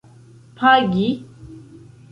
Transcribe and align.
pagi 0.57 1.07